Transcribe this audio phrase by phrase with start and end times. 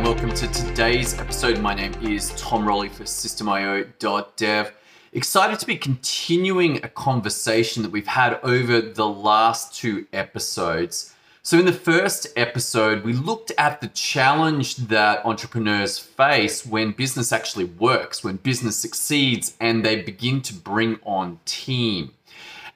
[0.00, 1.60] and welcome to today's episode.
[1.60, 4.72] My name is Tom Rowley for System.io.dev.
[5.12, 11.14] Excited to be continuing a conversation that we've had over the last two episodes.
[11.42, 17.30] So, in the first episode, we looked at the challenge that entrepreneurs face when business
[17.30, 22.12] actually works, when business succeeds, and they begin to bring on team.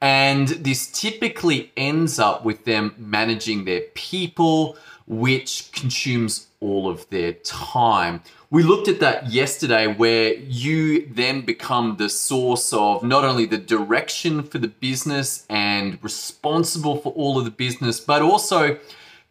[0.00, 4.76] And this typically ends up with them managing their people,
[5.08, 8.22] which consumes all of their time.
[8.50, 13.58] We looked at that yesterday, where you then become the source of not only the
[13.58, 18.78] direction for the business and responsible for all of the business, but also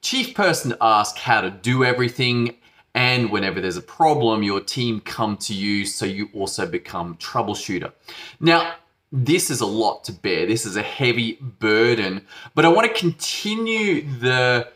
[0.02, 2.56] chief person to ask how to do everything.
[2.96, 7.92] And whenever there's a problem, your team come to you, so you also become troubleshooter.
[8.40, 8.76] Now,
[9.12, 10.48] this is a lot to bear.
[10.48, 14.70] This is a heavy burden, but I want to continue the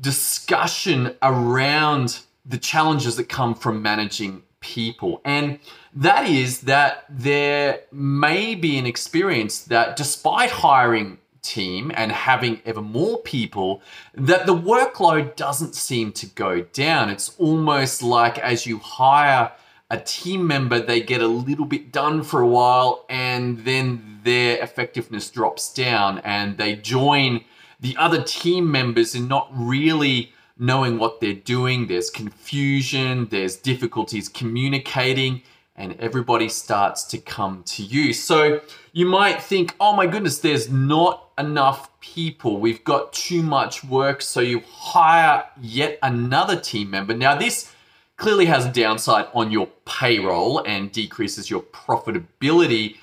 [0.00, 5.20] discussion around the challenges that come from managing people.
[5.24, 5.58] And
[5.94, 12.82] that is that there may be an experience that despite hiring team and having ever
[12.82, 13.80] more people
[14.14, 17.08] that the workload doesn't seem to go down.
[17.10, 19.52] It's almost like as you hire
[19.90, 24.62] a team member, they get a little bit done for a while and then their
[24.62, 27.44] effectiveness drops down and they join
[27.80, 31.86] the other team members in not really knowing what they're doing.
[31.86, 35.42] There's confusion, there's difficulties communicating,
[35.76, 38.12] and everybody starts to come to you.
[38.12, 38.60] So
[38.92, 42.58] you might think, oh my goodness, there's not enough people.
[42.58, 44.20] We've got too much work.
[44.20, 47.14] So you hire yet another team member.
[47.14, 47.72] Now, this
[48.16, 52.96] clearly has a downside on your payroll and decreases your profitability.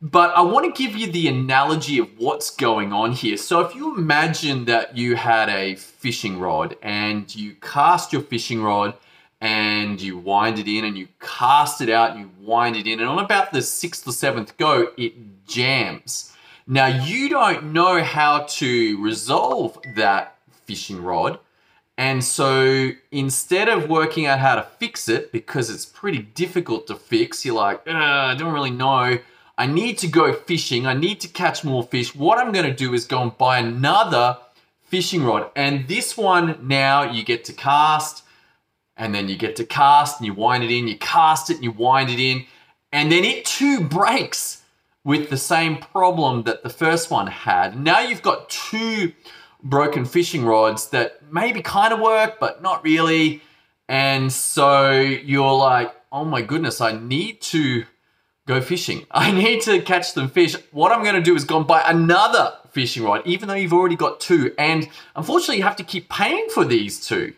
[0.00, 3.36] But I want to give you the analogy of what's going on here.
[3.36, 8.62] So if you imagine that you had a fishing rod and you cast your fishing
[8.62, 8.94] rod
[9.40, 13.00] and you wind it in and you cast it out and you wind it in
[13.00, 16.32] and on about the sixth or seventh go, it jams.
[16.68, 21.40] Now you don't know how to resolve that fishing rod.
[21.96, 26.94] And so instead of working out how to fix it, because it's pretty difficult to
[26.94, 29.18] fix, you're like, I don't really know
[29.58, 30.86] I need to go fishing.
[30.86, 32.14] I need to catch more fish.
[32.14, 34.38] What I'm going to do is go and buy another
[34.84, 35.50] fishing rod.
[35.56, 38.22] And this one now you get to cast
[38.96, 41.64] and then you get to cast and you wind it in, you cast it and
[41.64, 42.46] you wind it in.
[42.92, 44.62] And then it too breaks
[45.02, 47.78] with the same problem that the first one had.
[47.78, 49.12] Now you've got two
[49.62, 53.42] broken fishing rods that maybe kind of work, but not really.
[53.88, 57.84] And so you're like, oh my goodness, I need to
[58.48, 59.06] go fishing.
[59.12, 60.56] I need to catch some fish.
[60.72, 63.72] What I'm going to do is go and buy another fishing rod, even though you've
[63.72, 64.52] already got two.
[64.58, 67.34] And unfortunately, you have to keep paying for these two.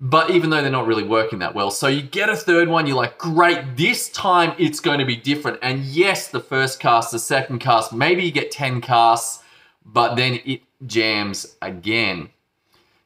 [0.00, 1.72] But even though they're not really working that well.
[1.72, 5.16] So you get a third one, you're like, great, this time it's going to be
[5.16, 5.58] different.
[5.60, 9.42] And yes, the first cast, the second cast, maybe you get 10 casts,
[9.84, 12.30] but then it jams again.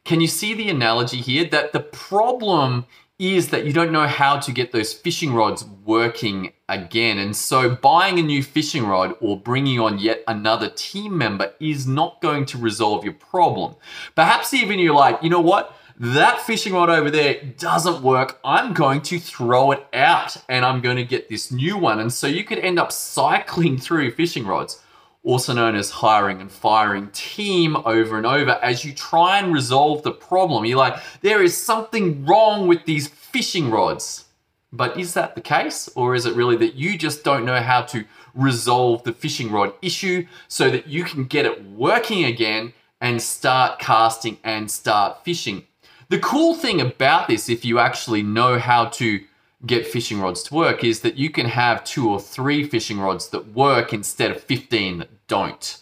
[0.04, 1.44] Can you see the analogy here?
[1.44, 2.86] That the problem
[3.18, 7.18] is that you don't know how to get those fishing rods working again.
[7.18, 11.86] And so buying a new fishing rod or bringing on yet another team member is
[11.86, 13.76] not going to resolve your problem.
[14.16, 15.76] Perhaps even you're like, you know what?
[15.98, 18.40] That fishing rod over there doesn't work.
[18.44, 22.00] I'm going to throw it out and I'm going to get this new one.
[22.00, 24.82] And so you could end up cycling through fishing rods
[25.24, 30.02] also known as hiring and firing team over and over as you try and resolve
[30.02, 30.64] the problem.
[30.64, 34.26] You're like, there is something wrong with these fishing rods.
[34.72, 35.88] But is that the case?
[35.94, 39.74] Or is it really that you just don't know how to resolve the fishing rod
[39.82, 45.64] issue so that you can get it working again and start casting and start fishing?
[46.08, 49.20] The cool thing about this, if you actually know how to
[49.64, 53.28] get fishing rods to work is that you can have two or three fishing rods
[53.28, 55.78] that work instead of 15 that don't.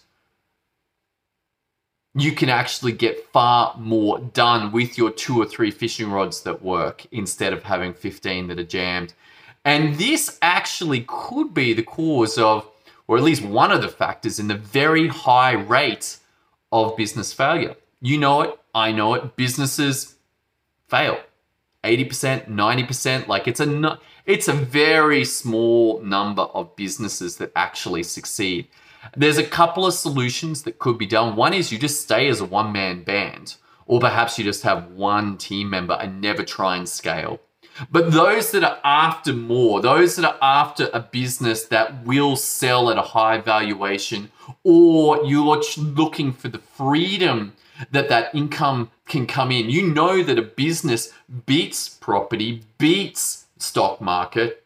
[2.14, 6.62] You can actually get far more done with your two or three fishing rods that
[6.62, 9.14] work instead of having 15 that are jammed.
[9.64, 12.68] And this actually could be the cause of,
[13.06, 16.16] or at least one of the factors in the very high rate
[16.72, 17.76] of business failure.
[18.00, 20.16] You know it, I know it, businesses
[20.88, 21.20] fail
[21.84, 23.26] 80%, 90%.
[23.26, 28.68] Like it's a it's a very small number of businesses that actually succeed.
[29.16, 31.36] There's a couple of solutions that could be done.
[31.36, 33.56] One is you just stay as a one-man band,
[33.86, 37.40] or perhaps you just have one team member and never try and scale.
[37.90, 42.90] But those that are after more, those that are after a business that will sell
[42.90, 44.30] at a high valuation,
[44.64, 47.54] or you're looking for the freedom
[47.90, 49.70] that that income can come in.
[49.70, 51.12] You know that a business
[51.46, 54.64] beats property, beats stock market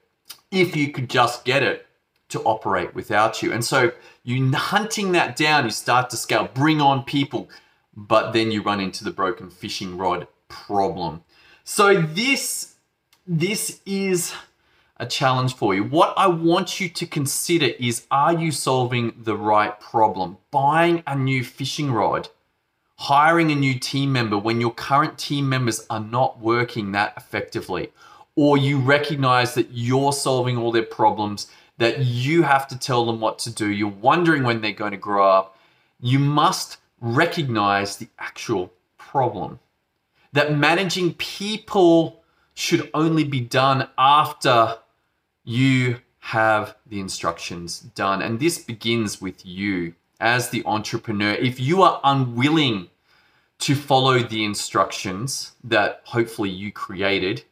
[0.51, 1.87] if you could just get it
[2.29, 3.53] to operate without you.
[3.53, 3.93] And so
[4.23, 7.49] you hunting that down, you start to scale, bring on people,
[7.97, 11.23] but then you run into the broken fishing rod problem.
[11.65, 12.74] So this
[13.27, 14.35] this is
[14.99, 15.85] a challenge for you.
[15.85, 20.39] What I want you to consider is are you solving the right problem?
[20.51, 22.29] Buying a new fishing rod,
[22.97, 27.91] hiring a new team member when your current team members are not working that effectively,
[28.37, 31.49] or you recognize that you're solving all their problems,
[31.79, 34.97] that you have to tell them what to do, you're wondering when they're going to
[34.97, 35.59] grow up.
[36.01, 39.59] You must recognize the actual problem.
[40.33, 42.24] That managing people
[42.55, 44.79] should only be done after
[45.45, 48.23] you have the instructions done.
[48.23, 51.33] And this begins with you as the entrepreneur.
[51.33, 52.89] If you are unwilling
[53.59, 57.45] to follow the instructions that hopefully you created,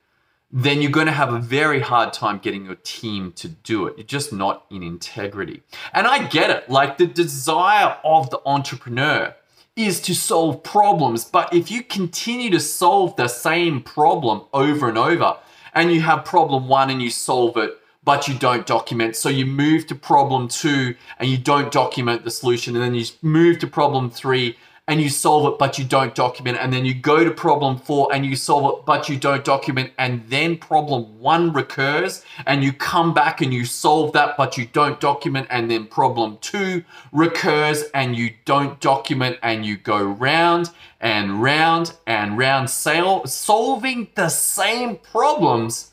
[0.50, 3.96] then you're going to have a very hard time getting your team to do it.
[3.96, 5.62] You're just not in integrity.
[5.92, 6.68] And I get it.
[6.68, 9.34] Like the desire of the entrepreneur
[9.76, 11.24] is to solve problems.
[11.24, 15.38] But if you continue to solve the same problem over and over,
[15.74, 19.16] and you have problem one and you solve it, but you don't document.
[19.16, 22.74] So you move to problem two and you don't document the solution.
[22.74, 24.56] And then you move to problem three
[24.88, 26.58] and you solve it, but you don't document.
[26.60, 29.92] And then you go to problem four and you solve it, but you don't document.
[29.96, 34.66] And then problem one recurs and you come back and you solve that, but you
[34.66, 35.46] don't document.
[35.50, 40.70] And then problem two recurs and you don't document and you go round
[41.00, 45.92] and round and round, solving the same problems,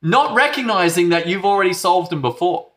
[0.00, 2.68] not recognizing that you've already solved them before.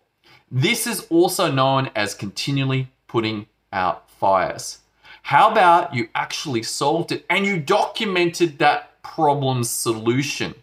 [0.52, 4.81] This is also known as continually putting out fires.
[5.24, 10.56] How about you actually solved it and you documented that problem solution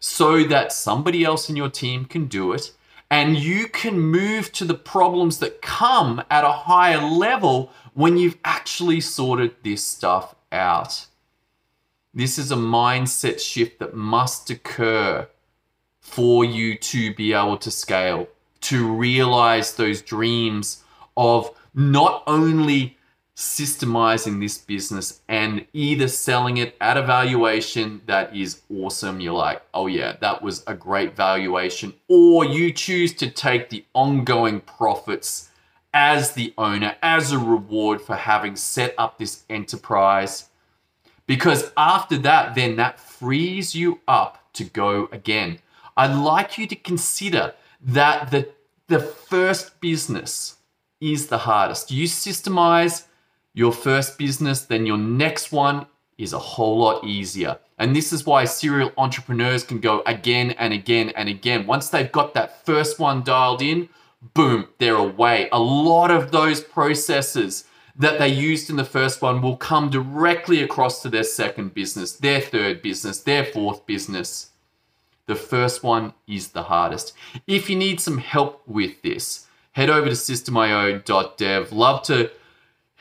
[0.00, 2.72] so that somebody else in your team can do it
[3.10, 8.38] and you can move to the problems that come at a higher level when you've
[8.44, 11.06] actually sorted this stuff out.
[12.12, 15.28] This is a mindset shift that must occur
[16.00, 18.28] for you to be able to scale,
[18.62, 20.82] to realize those dreams
[21.16, 22.96] of not only
[23.36, 29.20] systemizing this business and either selling it at a valuation that is awesome.
[29.20, 31.94] You're like, oh yeah, that was a great valuation.
[32.08, 35.50] Or you choose to take the ongoing profits
[35.92, 40.48] as the owner, as a reward for having set up this enterprise.
[41.26, 45.58] Because after that, then that frees you up to go again.
[45.96, 48.48] I'd like you to consider that the,
[48.88, 50.56] the first business
[51.00, 51.90] is the hardest.
[51.90, 53.04] You systemize
[53.54, 55.86] your first business, then your next one
[56.18, 57.58] is a whole lot easier.
[57.78, 61.66] And this is why serial entrepreneurs can go again and again and again.
[61.66, 63.88] Once they've got that first one dialed in,
[64.34, 65.48] boom, they're away.
[65.52, 67.64] A lot of those processes
[67.96, 72.12] that they used in the first one will come directly across to their second business,
[72.12, 74.50] their third business, their fourth business.
[75.26, 77.12] The first one is the hardest.
[77.46, 81.72] If you need some help with this, head over to systemio.dev.
[81.72, 82.30] Love to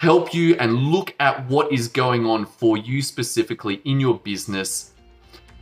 [0.03, 4.91] help you and look at what is going on for you specifically in your business,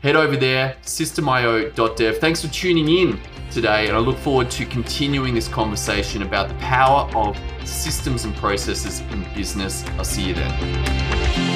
[0.02, 2.18] head over there, systemio.dev.
[2.18, 3.22] Thanks for tuning in
[3.52, 8.36] today, and I look forward to continuing this conversation about the power of systems and
[8.36, 9.86] processes in business.
[9.90, 11.51] I'll see you then.